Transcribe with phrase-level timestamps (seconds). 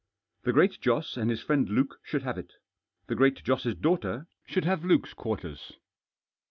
[0.45, 2.53] The Great Joss and his friend Luke should haye it.
[3.05, 5.73] The Great Joss* daughter should have Luke's quavers.